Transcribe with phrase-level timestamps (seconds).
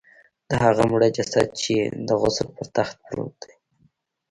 [0.49, 1.75] د هغه مړه جسد چې
[2.07, 3.53] د غسل پر تخت پروت دی.